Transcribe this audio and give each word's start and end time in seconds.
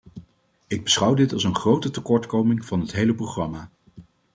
Ik 0.67 0.83
beschouw 0.83 1.13
dit 1.13 1.33
als 1.33 1.43
een 1.43 1.55
grote 1.55 1.91
tekortkoming 1.91 2.65
van 2.65 2.79
het 2.79 2.91
hele 2.91 3.13
programma. 3.15 3.69